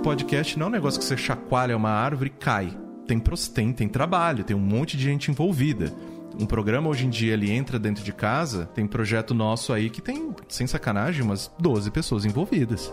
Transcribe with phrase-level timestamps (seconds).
[0.00, 2.76] podcast não é um negócio que você chacoalha uma árvore e cai.
[3.06, 3.20] Tem,
[3.54, 5.92] tem, tem trabalho, tem um monte de gente envolvida.
[6.38, 10.00] Um programa hoje em dia ele entra dentro de casa, tem projeto nosso aí que
[10.00, 12.92] tem, sem sacanagem, umas 12 pessoas envolvidas.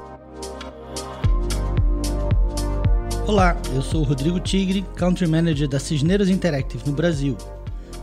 [3.26, 7.38] Olá, eu sou o Rodrigo Tigre, Country Manager da Cisneros Interactive no Brasil.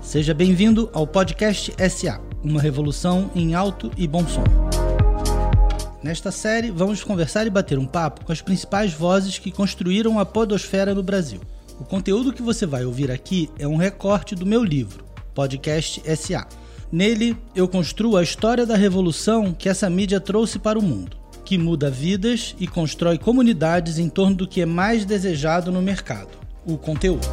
[0.00, 4.63] Seja bem-vindo ao podcast SA, uma revolução em alto e bom som.
[6.04, 10.26] Nesta série, vamos conversar e bater um papo com as principais vozes que construíram a
[10.26, 11.40] podosfera no Brasil.
[11.80, 15.02] O conteúdo que você vai ouvir aqui é um recorte do meu livro,
[15.34, 16.46] Podcast SA.
[16.92, 21.56] Nele, eu construo a história da revolução que essa mídia trouxe para o mundo, que
[21.56, 26.36] muda vidas e constrói comunidades em torno do que é mais desejado no mercado:
[26.66, 27.26] o conteúdo.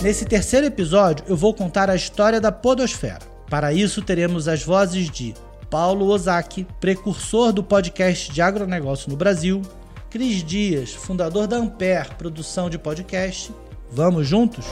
[0.00, 3.34] Nesse terceiro episódio, eu vou contar a história da Podosfera.
[3.50, 5.34] Para isso, teremos as vozes de
[5.70, 9.62] Paulo Ozaki, precursor do podcast de agronegócio no Brasil,
[10.10, 13.52] Cris Dias, fundador da Ampere, produção de podcast.
[13.90, 14.64] Vamos juntos?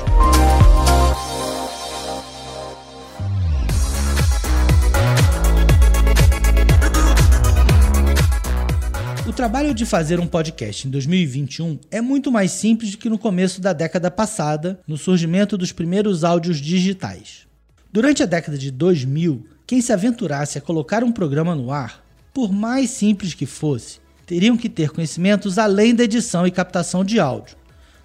[9.27, 13.19] O trabalho de fazer um podcast em 2021 é muito mais simples do que no
[13.19, 17.47] começo da década passada, no surgimento dos primeiros áudios digitais.
[17.91, 22.53] Durante a década de 2000, quem se aventurasse a colocar um programa no ar, por
[22.53, 27.57] mais simples que fosse, teriam que ter conhecimentos além da edição e captação de áudio.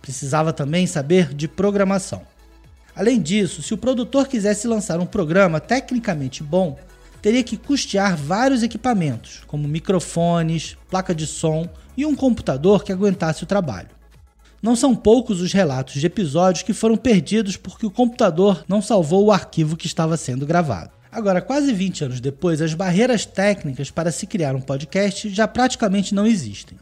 [0.01, 2.21] Precisava também saber de programação.
[2.95, 6.79] Além disso, se o produtor quisesse lançar um programa tecnicamente bom,
[7.21, 13.43] teria que custear vários equipamentos, como microfones, placa de som e um computador que aguentasse
[13.43, 13.89] o trabalho.
[14.61, 19.25] Não são poucos os relatos de episódios que foram perdidos porque o computador não salvou
[19.25, 20.95] o arquivo que estava sendo gravado.
[21.17, 26.13] Agora, quase 20 anos depois, as barreiras técnicas para se criar um podcast já praticamente
[26.13, 26.77] não existem.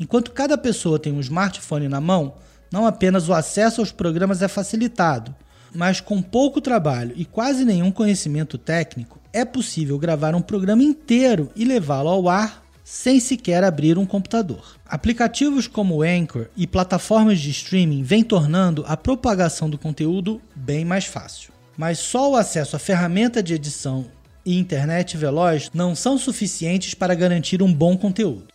[0.00, 2.34] Enquanto cada pessoa tem um smartphone na mão,
[2.72, 5.32] não apenas o acesso aos programas é facilitado,
[5.72, 11.48] mas com pouco trabalho e quase nenhum conhecimento técnico, é possível gravar um programa inteiro
[11.54, 14.74] e levá-lo ao ar sem sequer abrir um computador.
[14.86, 20.84] Aplicativos como o Anchor e plataformas de streaming vêm tornando a propagação do conteúdo bem
[20.84, 24.06] mais fácil mas só o acesso à ferramenta de edição
[24.44, 28.48] e internet veloz não são suficientes para garantir um bom conteúdo.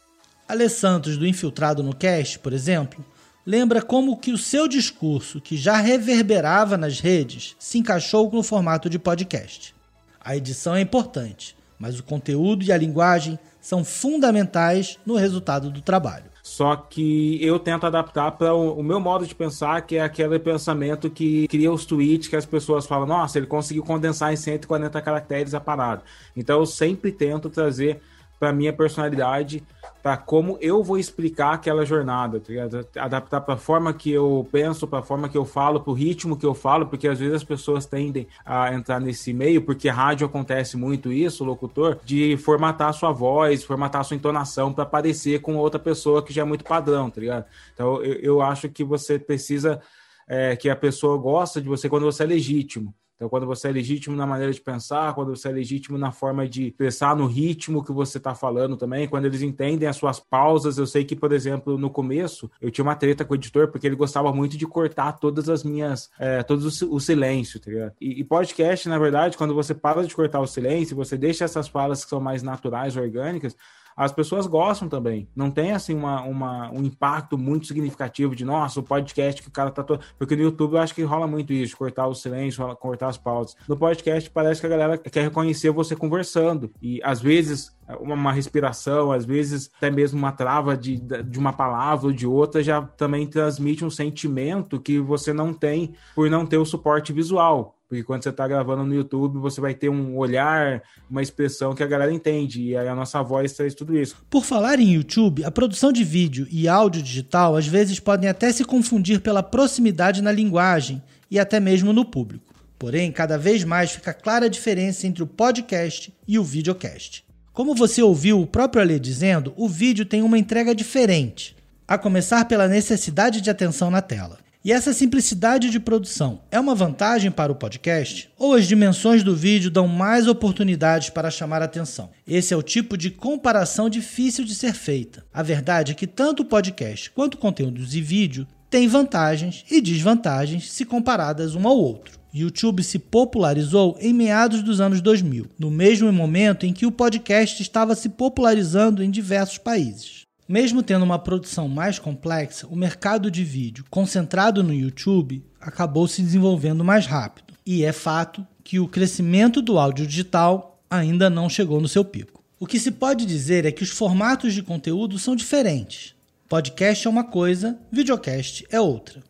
[0.45, 3.03] Ale Santos, do Infiltrado no Cast, por exemplo,
[3.45, 8.89] lembra como que o seu discurso, que já reverberava nas redes, se encaixou no formato
[8.89, 9.73] de podcast.
[10.19, 15.81] A edição é importante, mas o conteúdo e a linguagem são fundamentais no resultado do
[15.81, 16.32] trabalho.
[16.43, 20.37] Só que eu tento adaptar para o, o, meu modo de pensar, que é aquele
[20.37, 25.01] pensamento que cria os tweets que as pessoas falam: nossa, ele conseguiu condensar em 140
[25.01, 26.03] caracteres a parada.
[26.35, 28.01] Então eu sempre tento trazer
[28.43, 29.63] para minha personalidade,
[30.01, 34.85] para como eu vou explicar aquela jornada, tá adaptar para a forma que eu penso,
[34.85, 37.35] para a forma que eu falo, para o ritmo que eu falo, porque às vezes
[37.35, 42.93] as pessoas tendem a entrar nesse meio, porque rádio acontece muito isso, locutor, de formatar
[42.93, 47.09] sua voz, formatar sua entonação para parecer com outra pessoa que já é muito padrão,
[47.09, 47.45] tá ligado?
[47.73, 49.79] Então eu, eu acho que você precisa
[50.27, 52.93] é, que a pessoa gosta de você quando você é legítimo.
[53.23, 56.45] Então, quando você é legítimo na maneira de pensar, quando você é legítimo na forma
[56.45, 60.78] de pensar no ritmo que você está falando também, quando eles entendem as suas pausas.
[60.78, 63.88] Eu sei que, por exemplo, no começo, eu tinha uma treta com o editor, porque
[63.88, 67.94] ele gostava muito de cortar todas as minhas, é, todos o, o silêncio, tá ligado?
[68.01, 71.69] E, e, podcast, na verdade, quando você para de cortar o silêncio, você deixa essas
[71.69, 73.55] falas que são mais naturais, orgânicas,
[73.95, 75.27] as pessoas gostam também.
[75.35, 79.51] Não tem assim uma, uma, um impacto muito significativo de nossa, o podcast que o
[79.51, 80.03] cara tá todo.
[80.17, 83.55] Porque no YouTube eu acho que rola muito isso, cortar o silêncio, cortar as pausas.
[83.67, 86.71] No podcast parece que a galera quer reconhecer você conversando.
[86.81, 92.07] E às vezes uma, respiração, às vezes até mesmo uma trava de, de uma palavra
[92.07, 96.57] ou de outra já também transmite um sentimento que você não tem por não ter
[96.57, 97.75] o suporte visual.
[97.93, 101.83] Porque quando você está gravando no YouTube, você vai ter um olhar, uma expressão que
[101.83, 102.69] a galera entende.
[102.69, 104.17] E aí a nossa voz traz tudo isso.
[104.31, 108.51] Por falar em YouTube, a produção de vídeo e áudio digital às vezes podem até
[108.51, 112.51] se confundir pela proximidade na linguagem e até mesmo no público.
[112.79, 117.23] Porém, cada vez mais fica clara a diferença entre o podcast e o videocast.
[117.53, 121.55] Como você ouviu o próprio Ale dizendo, o vídeo tem uma entrega diferente,
[121.87, 124.39] a começar pela necessidade de atenção na tela.
[124.65, 128.29] E essa simplicidade de produção é uma vantagem para o podcast?
[128.39, 132.11] Ou as dimensões do vídeo dão mais oportunidades para chamar atenção?
[132.25, 135.25] Esse é o tipo de comparação difícil de ser feita.
[135.33, 140.71] A verdade é que tanto o podcast quanto conteúdos e vídeo têm vantagens e desvantagens
[140.71, 142.17] se comparadas um ao outro.
[142.33, 147.61] YouTube se popularizou em meados dos anos 2000, no mesmo momento em que o podcast
[147.61, 150.23] estava se popularizando em diversos países.
[150.47, 156.22] Mesmo tendo uma produção mais complexa, o mercado de vídeo concentrado no YouTube acabou se
[156.22, 157.53] desenvolvendo mais rápido.
[157.66, 162.43] E é fato que o crescimento do áudio digital ainda não chegou no seu pico.
[162.59, 166.13] O que se pode dizer é que os formatos de conteúdo são diferentes.
[166.49, 169.23] Podcast é uma coisa, videocast é outra.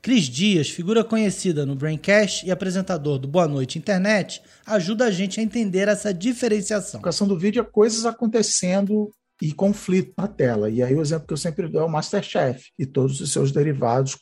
[0.00, 5.38] Cris Dias, figura conhecida no Braincast e apresentador do Boa Noite Internet, ajuda a gente
[5.38, 7.00] a entender essa diferenciação.
[7.00, 10.68] A questão do vídeo é coisas acontecendo e conflito na tela.
[10.68, 13.52] E aí o exemplo que eu sempre dou é o Masterchef e todos os seus
[13.52, 14.18] derivados,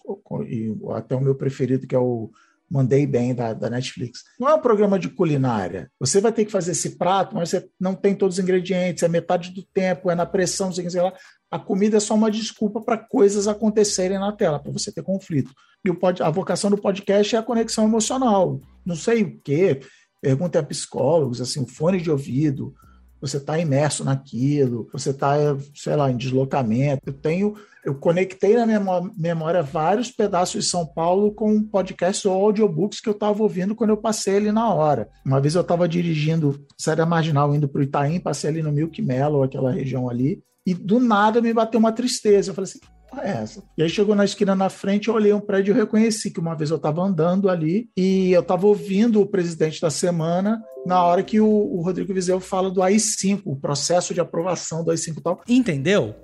[0.46, 2.30] e até o meu preferido, que é o
[2.70, 4.22] Mandei Bem da, da, Netflix.
[4.38, 5.90] Não é um programa de culinária.
[5.98, 9.08] Você vai ter que fazer esse prato, mas você não tem todos os ingredientes, é
[9.08, 11.12] metade do tempo, é na pressão, sei lá.
[11.50, 15.50] A comida é só uma desculpa para coisas acontecerem na tela, para você ter conflito.
[15.84, 18.60] E o pod, a vocação do podcast é a conexão emocional.
[18.84, 19.80] Não sei o quê,
[20.20, 22.74] pergunta a psicólogos, assim, fone de ouvido,
[23.20, 25.34] você está imerso naquilo, você está,
[25.74, 27.02] sei lá, em deslocamento.
[27.06, 27.54] Eu tenho,
[27.84, 28.80] eu conectei na minha
[29.16, 33.90] memória vários pedaços de São Paulo com podcasts ou audiobooks que eu estava ouvindo quando
[33.90, 35.08] eu passei ali na hora.
[35.24, 39.00] Uma vez eu estava dirigindo Série Marginal, indo para o Itaim, passei ali no Milk
[39.02, 42.50] Mellow, aquela região ali, e do nada me bateu uma tristeza.
[42.50, 42.80] Eu falei assim,
[43.16, 43.62] é essa?
[43.76, 46.54] E aí chegou na esquina na frente, eu olhei um prédio e reconheci que uma
[46.54, 51.22] vez eu estava andando ali e eu estava ouvindo o presidente da semana na hora
[51.22, 55.22] que o, o Rodrigo Vizeu fala do AI-5, o processo de aprovação do AI-5 e
[55.22, 55.40] tal.
[55.48, 56.14] Entendeu?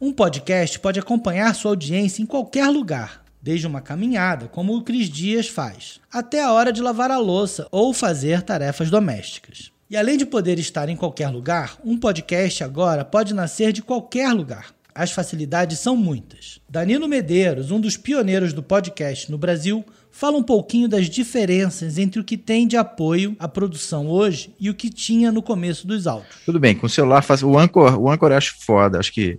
[0.00, 5.08] Um podcast pode acompanhar sua audiência em qualquer lugar, desde uma caminhada, como o Cris
[5.08, 9.70] Dias faz, até a hora de lavar a louça ou fazer tarefas domésticas.
[9.88, 14.32] E além de poder estar em qualquer lugar, um podcast agora pode nascer de qualquer
[14.32, 14.74] lugar.
[14.94, 16.60] As facilidades são muitas.
[16.68, 22.20] Danilo Medeiros, um dos pioneiros do podcast no Brasil, fala um pouquinho das diferenças entre
[22.20, 26.06] o que tem de apoio à produção hoje e o que tinha no começo dos
[26.06, 26.36] áudios.
[26.44, 29.38] Tudo bem, com o celular faz o Anchor, o Anchor eu acho foda, acho que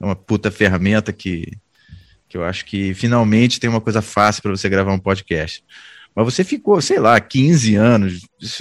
[0.00, 1.56] é uma puta ferramenta que
[2.28, 5.64] que eu acho que finalmente tem uma coisa fácil para você gravar um podcast.
[6.14, 8.20] Mas você ficou, sei lá, 15 anos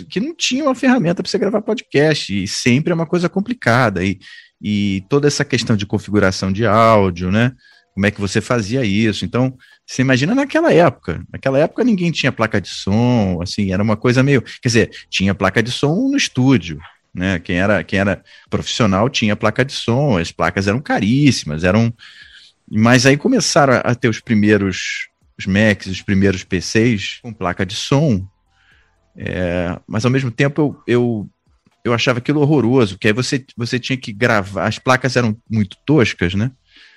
[0.10, 4.04] que não tinha uma ferramenta para você gravar podcast e sempre é uma coisa complicada
[4.06, 4.19] e
[4.62, 7.54] e toda essa questão de configuração de áudio, né?
[7.94, 9.25] Como é que você fazia isso?
[9.25, 11.24] Então, você imagina naquela época.
[11.31, 14.42] Naquela época ninguém tinha placa de som, assim, era uma coisa meio.
[14.42, 16.80] Quer dizer, tinha placa de som no estúdio,
[17.13, 17.39] né?
[17.39, 21.92] Quem era, quem era profissional tinha placa de som, as placas eram caríssimas, eram.
[22.69, 27.75] Mas aí começaram a, ter os primeiros os Macs, os primeiros PCs com placa de
[27.75, 28.27] som.
[29.15, 31.30] É, mas ao mesmo tempo eu, eu
[31.83, 35.77] eu achava aquilo horroroso, que aí você, você tinha que gravar, as placas eram muito
[35.85, 36.51] toscas, né?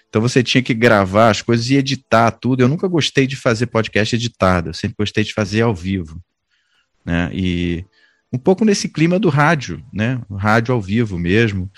[0.09, 2.61] Então você tinha que gravar as coisas e editar tudo.
[2.61, 6.21] Eu nunca gostei de fazer podcast editado, eu sempre gostei de fazer ao vivo,
[7.05, 7.31] né?
[7.33, 7.85] E
[8.33, 10.21] um pouco nesse clima do rádio, né?
[10.31, 11.71] Rádio ao vivo mesmo.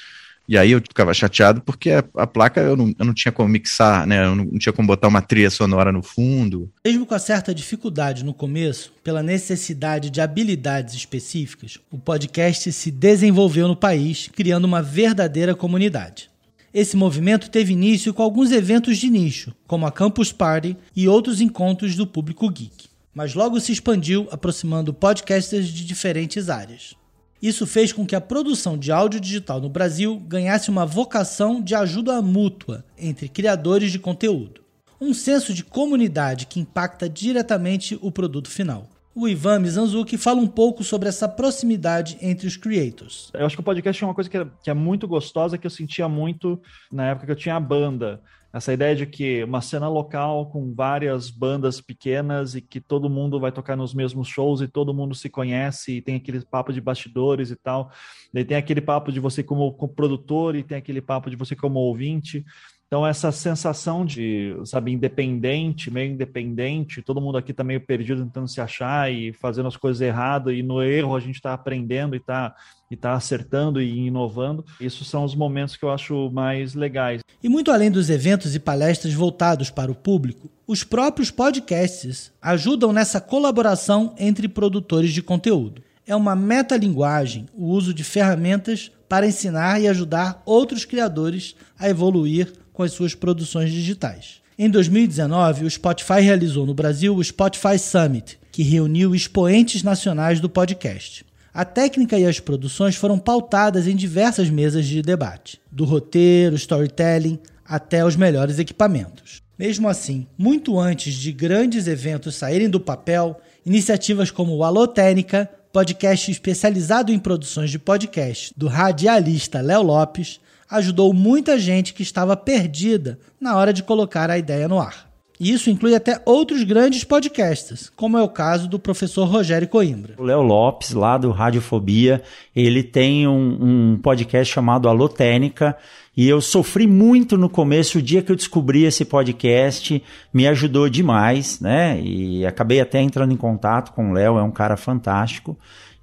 [0.53, 3.49] E aí eu ficava chateado porque a, a, placa eu não, eu não tinha como
[3.49, 4.23] mixar, né?
[4.23, 6.71] Eu não, não, tinha como botar uma trilha sonora no fundo.
[6.85, 12.91] Mesmo com a certa dificuldade no começo, pela necessidade de habilidades específicas, o podcast se
[12.91, 16.29] desenvolveu no país, criando uma verdadeira comunidade.
[16.75, 21.41] Esse movimento teve início com alguns eventos de nicho, como a Campus Party e outros
[21.41, 22.91] encontros do público geek.
[23.15, 26.95] Mas logo se expandiu, aproximando podcasters de diferentes áreas.
[27.43, 31.75] Isso fez com que a produção de áudio digital no Brasil ganhasse uma vocação de
[31.75, 34.63] ajuda mútua entre criadores de conteúdo.
[35.01, 38.89] Um senso de comunidade que impacta diretamente o produto final.
[39.13, 43.29] O Ivan Mizanzuki fala um pouco sobre essa proximidade entre os creators.
[43.35, 45.67] Eu acho que o podcast é uma coisa que é, que é muito gostosa, que
[45.67, 48.21] eu sentia muito na época que eu tinha a banda
[48.53, 53.41] essa ideia de que uma cena local com várias bandas pequenas e que todo mundo
[53.41, 56.81] vai tocar nos mesmos shows e todo mundo se conhece e tem aquele papo de
[56.81, 57.91] bastidores e tal.
[58.35, 61.57] E tem aquele papo de você como, como produtor e tem aquele papo de você
[61.57, 62.45] como ouvinte.
[62.93, 68.47] Então, essa sensação de, sabe, independente, meio independente, todo mundo aqui tá meio perdido tentando
[68.47, 72.19] se achar e fazendo as coisas erradas, e no erro a gente está aprendendo e
[72.19, 72.55] está
[72.93, 74.65] e tá acertando e inovando.
[74.79, 77.23] Isso são os momentos que eu acho mais legais.
[77.43, 82.93] E muito além dos eventos e palestras voltados para o público, os próprios podcasts ajudam
[82.93, 85.83] nessa colaboração entre produtores de conteúdo.
[86.07, 92.53] É uma metalinguagem o uso de ferramentas para ensinar e ajudar outros criadores a evoluir
[92.75, 94.43] com as suas produções digitais.
[94.59, 100.49] Em 2019, o Spotify realizou no Brasil o Spotify Summit, que reuniu expoentes nacionais do
[100.49, 101.25] podcast.
[101.55, 107.39] A técnica e as produções foram pautadas em diversas mesas de debate, do roteiro, storytelling
[107.63, 109.43] até os melhores equipamentos.
[109.59, 115.47] Mesmo assim, muito antes de grandes eventos saírem do papel, iniciativas como o Alô Técnica,
[115.71, 120.41] podcast especializado em produções de podcast do radialista Léo Lopes,
[120.71, 125.12] ajudou muita gente que estava perdida na hora de colocar a ideia no ar.
[125.43, 130.15] Isso inclui até outros grandes podcasts, como é o caso do professor Rogério Coimbra.
[130.17, 132.23] O Léo Lopes, lá do Radiofobia,
[132.55, 133.59] ele tem um,
[133.93, 135.77] um podcast chamado Alotênica,
[136.17, 140.01] e eu sofri muito no começo, o dia que eu descobri esse podcast,
[140.33, 142.01] me ajudou demais, né?
[142.01, 145.59] E acabei até entrando em contato com o Léo, é um cara fantástico.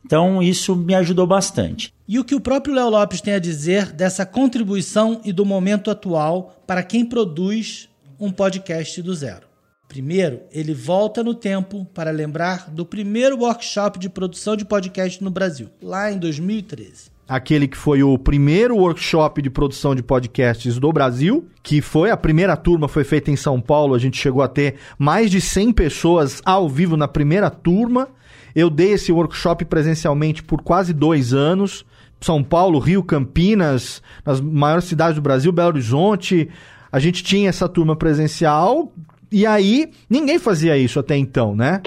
[0.05, 1.93] Então, isso me ajudou bastante.
[2.05, 5.89] E o que o próprio Léo Lopes tem a dizer dessa contribuição e do momento
[5.89, 7.88] atual para quem produz
[8.19, 9.47] um podcast do zero.
[9.87, 15.31] Primeiro, ele volta no tempo para lembrar do primeiro workshop de produção de podcast no
[15.31, 20.91] Brasil, lá em 2013 aquele que foi o primeiro workshop de produção de podcasts do
[20.91, 23.93] Brasil, que foi a primeira turma, foi feita em São Paulo.
[23.93, 28.09] A gente chegou a ter mais de 100 pessoas ao vivo na primeira turma.
[28.55, 31.85] Eu dei esse workshop presencialmente por quase dois anos.
[32.19, 36.49] São Paulo, Rio, Campinas, nas maiores cidades do Brasil, Belo Horizonte,
[36.91, 38.91] a gente tinha essa turma presencial
[39.31, 41.81] e aí ninguém fazia isso até então, né?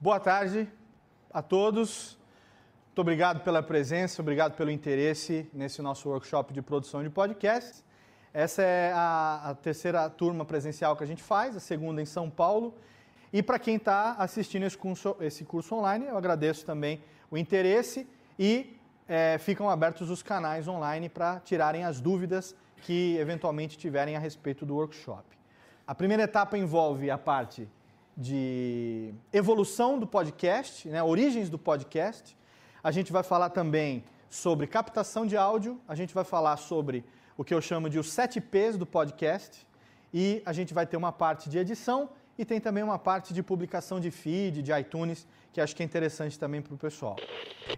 [0.00, 0.68] Boa tarde
[1.32, 2.16] a todos.
[2.86, 7.84] Muito obrigado pela presença, obrigado pelo interesse nesse nosso workshop de produção de podcasts.
[8.32, 12.30] Essa é a, a terceira turma presencial que a gente faz, a segunda em São
[12.30, 12.74] Paulo.
[13.32, 18.06] E para quem está assistindo esse curso, esse curso online, eu agradeço também o interesse
[18.38, 18.76] e
[19.08, 24.64] é, ficam abertos os canais online para tirarem as dúvidas que eventualmente tiverem a respeito
[24.64, 25.24] do workshop.
[25.86, 27.68] A primeira etapa envolve a parte
[28.16, 32.36] de evolução do podcast, né, origens do podcast.
[32.82, 37.04] A gente vai falar também sobre captação de áudio, a gente vai falar sobre
[37.36, 39.66] o que eu chamo de os 7 P's do podcast
[40.12, 43.42] e a gente vai ter uma parte de edição e tem também uma parte de
[43.42, 47.16] publicação de feed, de iTunes, que acho que é interessante também para o pessoal.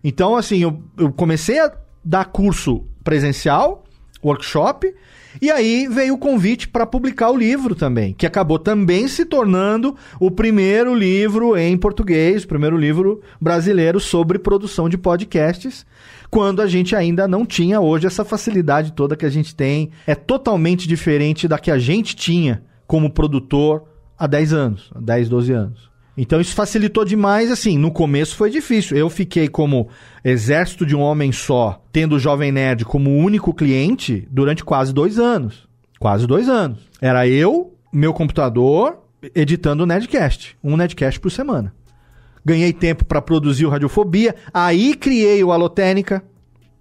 [0.03, 3.85] Então, assim, eu, eu comecei a dar curso presencial,
[4.25, 4.93] workshop.
[5.41, 9.97] E aí veio o convite para publicar o livro também, que acabou também se tornando
[10.19, 15.87] o primeiro livro em português, o primeiro livro brasileiro sobre produção de podcasts,
[16.29, 19.91] quando a gente ainda não tinha hoje essa facilidade toda que a gente tem.
[20.07, 23.85] É totalmente diferente da que a gente tinha como produtor
[24.19, 25.90] há 10 anos, há 10, 12 anos.
[26.17, 28.97] Então isso facilitou demais, assim, no começo foi difícil.
[28.97, 29.89] Eu fiquei como
[30.25, 35.19] exército de um homem só, tendo o Jovem Nerd como único cliente durante quase dois
[35.19, 35.69] anos.
[35.99, 36.81] Quase dois anos.
[37.01, 38.99] Era eu, meu computador,
[39.35, 40.57] editando o Nerdcast.
[40.63, 41.75] Um Nerdcast por semana.
[42.45, 44.35] Ganhei tempo para produzir o Radiofobia.
[44.53, 46.23] Aí criei o Alotênica,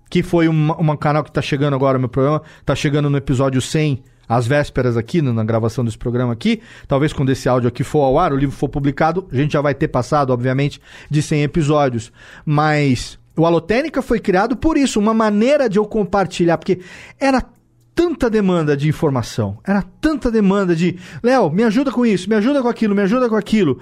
[0.09, 2.41] que foi um, um canal que está chegando agora meu programa.
[2.59, 6.61] Está chegando no episódio 100 às vésperas aqui, na gravação desse programa aqui.
[6.87, 9.61] Talvez quando esse áudio aqui for ao ar, o livro for publicado, a gente já
[9.61, 12.11] vai ter passado, obviamente, de 100 episódios.
[12.45, 16.79] Mas o Alotênica foi criado por isso, uma maneira de eu compartilhar, porque
[17.19, 17.43] era
[17.95, 22.61] tanta demanda de informação, era tanta demanda de, Léo, me ajuda com isso, me ajuda
[22.61, 23.79] com aquilo, me ajuda com aquilo,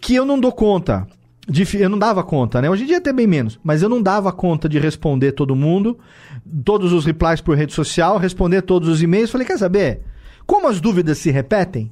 [0.00, 1.06] que eu não dou conta
[1.78, 2.68] eu não dava conta, né?
[2.68, 5.98] Hoje em dia até bem menos, mas eu não dava conta de responder todo mundo,
[6.64, 9.30] todos os replies por rede social, responder todos os e-mails.
[9.30, 10.02] Falei, quer saber?
[10.46, 11.90] Como as dúvidas se repetem,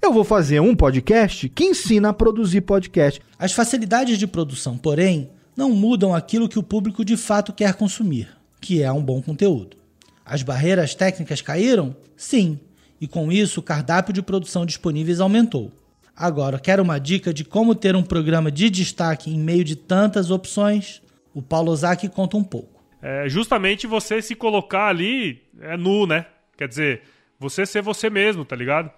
[0.00, 3.20] eu vou fazer um podcast que ensina a produzir podcast.
[3.38, 8.28] As facilidades de produção, porém, não mudam aquilo que o público de fato quer consumir,
[8.60, 9.76] que é um bom conteúdo.
[10.24, 11.96] As barreiras técnicas caíram?
[12.16, 12.58] Sim,
[13.00, 15.72] e com isso o cardápio de produção disponíveis aumentou.
[16.16, 20.30] Agora, quer uma dica de como ter um programa de destaque em meio de tantas
[20.30, 21.02] opções?
[21.34, 22.82] O Paulo Ozaki conta um pouco.
[23.02, 26.24] É justamente você se colocar ali é nu, né?
[26.56, 27.02] Quer dizer,
[27.38, 28.90] você ser você mesmo, tá ligado?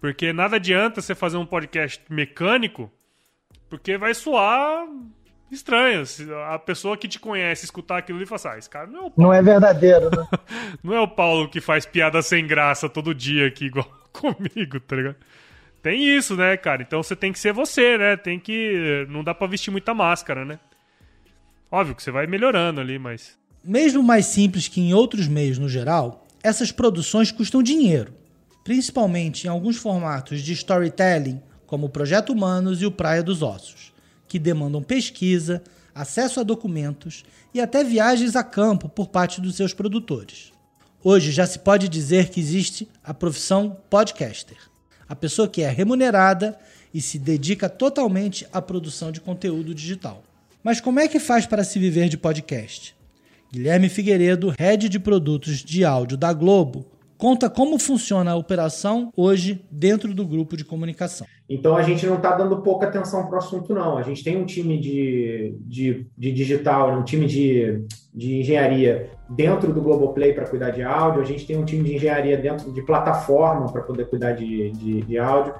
[0.00, 2.90] Porque nada adianta você fazer um podcast mecânico,
[3.68, 4.86] porque vai soar
[5.50, 6.02] estranho.
[6.50, 9.02] A pessoa que te conhece escutar aquilo e falar assim, ah, esse cara não é
[9.02, 9.14] o Paulo.
[9.18, 10.26] Não é verdadeiro, né?
[10.82, 14.96] não é o Paulo que faz piada sem graça todo dia aqui, igual comigo, tá
[14.96, 15.16] ligado?
[15.84, 16.80] Tem isso, né, cara?
[16.80, 18.16] Então você tem que ser você, né?
[18.16, 19.06] Tem que.
[19.10, 20.58] Não dá pra vestir muita máscara, né?
[21.70, 23.36] Óbvio que você vai melhorando ali, mas.
[23.62, 28.14] Mesmo mais simples que em outros meios no geral, essas produções custam dinheiro.
[28.64, 33.92] Principalmente em alguns formatos de storytelling, como o Projeto Humanos e o Praia dos Ossos,
[34.26, 35.62] que demandam pesquisa,
[35.94, 40.50] acesso a documentos e até viagens a campo por parte dos seus produtores.
[41.02, 44.56] Hoje já se pode dizer que existe a profissão podcaster
[45.08, 46.58] a pessoa que é remunerada
[46.92, 50.22] e se dedica totalmente à produção de conteúdo digital.
[50.62, 52.94] Mas como é que faz para se viver de podcast?
[53.52, 56.86] Guilherme Figueiredo, head de produtos de áudio da Globo,
[57.24, 61.26] conta como funciona a operação hoje dentro do grupo de comunicação.
[61.48, 63.96] Então a gente não está dando pouca atenção para o assunto, não.
[63.96, 67.82] A gente tem um time de, de, de digital, um time de,
[68.14, 71.94] de engenharia dentro do Globoplay para cuidar de áudio, a gente tem um time de
[71.94, 75.54] engenharia dentro de plataforma para poder cuidar de, de, de áudio.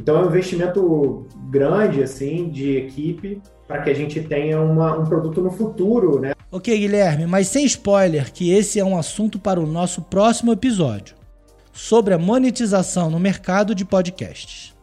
[0.00, 5.04] Então é um investimento grande assim de equipe para que a gente tenha uma, um
[5.04, 6.32] produto no futuro, né?
[6.50, 11.14] Ok, Guilherme, mas sem spoiler que esse é um assunto para o nosso próximo episódio
[11.72, 14.74] sobre a monetização no mercado de podcasts.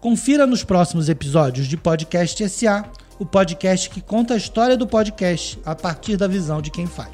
[0.00, 2.84] Confira nos próximos episódios de Podcast SA,
[3.18, 7.10] o podcast que conta a história do podcast a partir da visão de quem faz.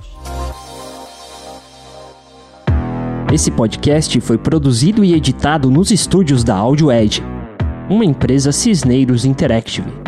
[3.33, 7.23] Esse podcast foi produzido e editado nos estúdios da Audio Edge,
[7.89, 10.04] uma empresa Cisneiros Interactive.